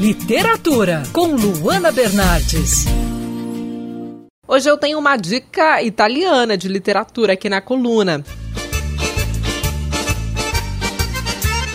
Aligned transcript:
Literatura 0.00 1.02
com 1.12 1.34
Luana 1.34 1.90
Bernardes. 1.90 2.84
Hoje 4.46 4.70
eu 4.70 4.78
tenho 4.78 4.96
uma 4.96 5.16
dica 5.16 5.82
italiana 5.82 6.56
de 6.56 6.68
literatura 6.68 7.32
aqui 7.32 7.48
na 7.48 7.60
coluna. 7.60 8.24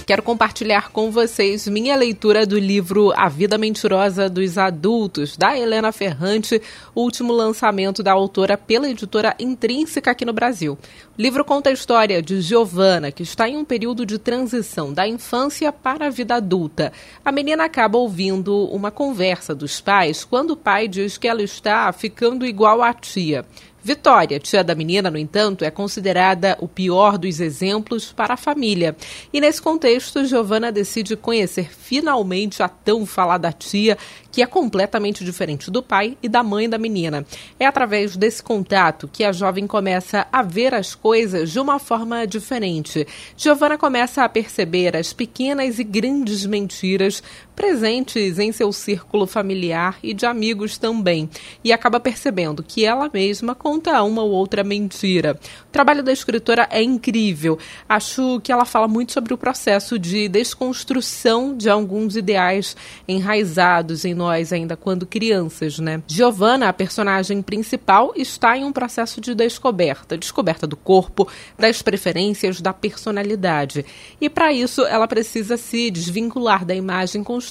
Quero 0.05 0.21
compartilhar 0.21 0.89
com 0.89 1.10
vocês 1.10 1.66
minha 1.66 1.96
leitura 1.96 2.46
do 2.46 2.60
livro 2.60 3.13
A 3.16 3.29
Vida 3.29 3.57
Mentirosa 3.57 4.30
dos 4.30 4.57
Adultos, 4.57 5.38
da 5.38 5.57
Helena 5.57 5.94
Ferrante, 5.94 6.62
último 6.94 7.32
lançamento 7.32 8.04
da 8.04 8.12
autora 8.12 8.58
pela 8.58 8.89
editora 8.89 9.34
Intrínseca 9.39 10.12
aqui 10.12 10.26
no 10.26 10.34
Brasil. 10.34 10.77
O 11.18 11.21
livro 11.21 11.45
conta 11.45 11.70
a 11.70 11.73
história 11.73 12.21
de 12.21 12.41
Giovanna, 12.41 13.13
que 13.13 13.23
está 13.23 13.48
em 13.48 13.55
um 13.55 13.63
período 13.63 14.05
de 14.05 14.20
transição 14.20 14.91
da 14.91 15.08
infância 15.08 15.71
para 15.71 16.08
a 16.08 16.09
vida 16.09 16.35
adulta. 16.35 16.91
A 17.23 17.31
menina 17.31 17.63
acaba 17.63 17.98
ouvindo 17.98 18.66
uma 18.73 18.91
conversa 18.91 19.55
dos 19.55 19.80
pais 19.80 20.26
quando 20.26 20.52
o 20.52 20.58
pai 20.58 20.85
diz 20.85 21.17
que 21.17 21.30
ela 21.30 21.41
está 21.41 21.90
ficando 21.94 22.45
igual 22.45 22.81
à 22.81 22.94
tia. 22.94 23.45
Vitória, 23.86 24.40
tia 24.40 24.64
da 24.64 24.73
menina, 24.73 25.12
no 25.12 25.18
entanto, 25.18 25.66
é 25.66 25.70
considerada 25.70 26.58
o 26.62 26.70
pior 26.70 27.18
dos 27.18 27.42
exemplos 27.42 28.14
para 28.14 28.36
a 28.36 28.38
família. 28.38 28.96
E 29.34 29.42
nesse 29.42 29.62
contexto, 29.62 30.23
Giovanna 30.23 30.72
decide 30.72 31.18
conhecer 31.18 31.70
finalmente 31.70 32.64
a 32.64 32.70
tão 32.70 33.06
falada 33.06 33.52
tia, 33.52 33.98
que 34.32 34.42
é 34.42 34.46
completamente 34.46 35.26
diferente 35.26 35.70
do 35.70 35.84
pai 35.84 36.18
e 36.23 36.30
da 36.30 36.42
mãe 36.42 36.70
da 36.70 36.78
menina. 36.78 37.26
É 37.59 37.66
através 37.66 38.16
desse 38.16 38.42
contato 38.42 39.09
que 39.12 39.22
a 39.22 39.34
jovem 39.34 39.68
começa 39.68 40.26
a 40.31 40.42
ver 40.42 40.73
as 40.73 40.95
coisas 40.95 41.52
de 41.52 41.59
uma 41.59 41.78
forma 41.78 42.26
diferente. 42.26 43.06
Giovanna 43.36 43.78
começa 43.78 44.23
a 44.23 44.30
perceber 44.30 44.95
as 44.95 45.12
pequenas 45.12 45.78
e 45.78 45.84
grandes 45.84 46.45
mentiras 46.45 47.22
presentes 47.55 48.39
em 48.39 48.52
seu 48.52 48.71
círculo 48.71 49.25
familiar 49.25 49.98
e 50.03 50.13
de 50.13 50.25
amigos 50.25 50.77
também, 50.77 51.30
e 51.64 51.72
acaba 51.72 52.00
percebendo 52.00 52.64
que 52.64 52.86
ela 52.86 53.09
mesma 53.14 53.55
conta 53.55 54.02
uma 54.03 54.23
ou 54.23 54.31
outra 54.31 54.64
mentira. 54.64 55.39
O 55.67 55.72
trabalho 55.72 56.03
da 56.03 56.11
escritora 56.11 56.67
é 56.69 56.81
incrível. 56.81 57.58
Acho 57.88 58.39
que 58.41 58.52
ela 58.52 58.66
fala 58.66 58.88
muito 58.88 59.13
sobre 59.13 59.33
o 59.33 59.38
processo 59.38 59.97
de 60.00 60.28
desconstrução 60.28 61.55
de 61.55 61.69
alguns 61.69 62.16
ideais 62.16 62.75
enraizados 63.08 64.06
em 64.06 64.13
nós 64.13 64.52
ainda 64.52 64.75
quando 64.75 65.06
crianças, 65.06 65.80
né? 65.80 66.02
Giovanna, 66.08 66.69
a 66.69 66.73
personagem 66.73 67.41
principal, 67.41 68.13
está 68.16 68.58
em 68.58 68.63
um 68.63 68.73
processo 68.73 69.22
de 69.22 69.35
descoberta, 69.35 70.17
descoberta 70.17 70.66
do 70.66 70.75
corpo, 70.75 71.28
das 71.58 71.81
preferências, 71.81 72.61
da 72.61 72.73
personalidade. 72.73 73.85
E 74.19 74.30
para 74.30 74.52
isso 74.52 74.83
ela 74.85 75.08
precisa 75.08 75.58
se 75.58 75.91
desvincular 75.91 76.66
da 76.66 76.73
imagem 76.73 77.23
construída 77.23 77.42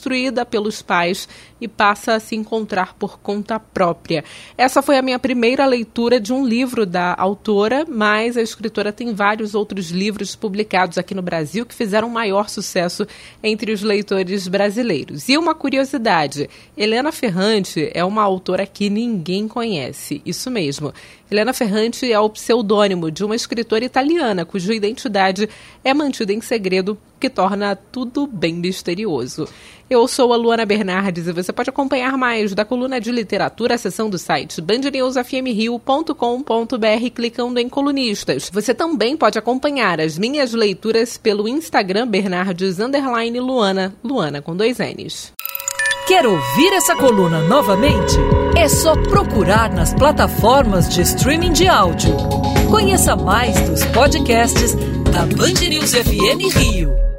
pelos 0.45 0.83
pais 0.83 1.29
e 1.61 1.69
passa 1.69 2.15
a 2.15 2.21
se 2.21 2.35
encontrar 2.35 2.95
por 2.95 3.19
conta 3.21 3.59
própria. 3.59 4.25
Essa 4.59 4.83
foi 4.83 4.99
a 4.99 5.03
minha 5.03 5.19
primeira 5.19 5.65
leitura 5.65 6.19
de 6.19 6.33
um 6.33 6.45
livro 6.45 6.85
da 6.85 7.15
autora, 7.17 7.85
mas 7.89 8.37
a 8.37 8.43
escritora 8.43 8.93
tem 8.93 9.15
vários 9.15 9.55
outros 9.55 9.91
livros 9.91 10.35
publicados 10.35 10.99
aqui 10.99 11.15
no 11.15 11.23
Brasil 11.23 11.65
que 11.65 11.75
fizeram 11.75 12.09
maior 12.09 12.49
sucesso 12.49 13.07
entre 13.43 13.73
os 13.73 13.83
leitores 13.83 14.49
brasileiros. 14.49 15.29
E 15.29 15.39
uma 15.39 15.55
curiosidade: 15.55 16.51
Helena 16.77 17.13
Ferrante 17.13 17.91
é 17.95 18.05
uma 18.05 18.23
autora 18.23 18.67
que 18.67 18.91
ninguém 18.91 19.47
conhece. 19.47 20.21
Isso 20.27 20.51
mesmo. 20.51 20.93
Helena 21.31 21.53
Ferrante 21.55 22.13
é 22.13 22.21
o 22.21 22.29
pseudônimo 22.29 23.11
de 23.11 23.25
uma 23.25 23.35
escritora 23.35 23.85
italiana 23.85 24.45
cuja 24.45 24.75
identidade 24.75 25.49
é 25.83 25.95
mantida 25.95 26.33
em 26.33 26.41
segredo, 26.41 26.99
que 27.23 27.31
torna 27.31 27.77
tudo 27.77 28.27
bem 28.27 28.55
misterioso. 28.55 29.47
Eu 29.89 30.09
sou 30.09 30.33
a 30.33 30.37
Luana 30.37 30.67
Bernardes 30.67 31.29
e 31.29 31.33
você 31.33 31.53
pode 31.53 31.71
acompanhar 31.71 32.19
mais 32.19 32.53
da 32.53 32.65
coluna 32.65 33.01
de 33.01 33.13
literatura, 33.13 33.77
a 33.77 33.79
seção 33.79 34.11
do 34.11 34.19
site 34.19 34.61
bandnewsfmrio.com.br 34.61 37.11
clicando 37.15 37.61
em 37.61 37.69
colunistas. 37.69 38.51
Você 38.53 38.75
também 38.75 39.17
pode 39.17 39.39
acompanhar 39.39 40.01
as 40.01 40.19
minhas 40.19 40.53
leituras 40.53 41.17
pelo 41.17 41.47
Instagram 41.47 42.09
Bernardes 42.09 42.79
Luana, 43.41 43.95
Luana 44.03 44.43
com 44.43 44.57
dois 44.57 44.79
N's. 44.79 45.31
Quer 46.09 46.27
ouvir 46.27 46.73
essa 46.73 46.97
coluna 46.97 47.41
novamente? 47.43 48.17
É 48.57 48.69
só 48.69 48.97
procurar 48.97 49.73
nas 49.73 49.95
plataformas 49.95 50.89
de 50.89 51.03
streaming 51.03 51.53
de 51.53 51.69
áudio. 51.69 52.17
Conheça 52.69 53.15
mais 53.15 53.55
dos 53.69 53.85
podcasts 53.87 54.75
da 55.13 55.27
Band 55.37 55.69
News 55.69 55.93
FM 55.93 56.57
Rio. 56.57 57.12